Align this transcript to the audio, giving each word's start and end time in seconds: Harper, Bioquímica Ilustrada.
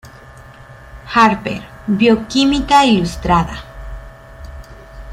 Harper, 1.13 1.61
Bioquímica 1.85 2.83
Ilustrada. 2.83 3.53